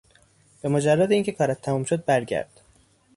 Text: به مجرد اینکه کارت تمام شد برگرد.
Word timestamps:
به 0.61 0.69
مجرد 0.69 1.11
اینکه 1.11 1.31
کارت 1.31 1.61
تمام 1.61 1.83
شد 1.83 2.05
برگرد. 2.05 2.61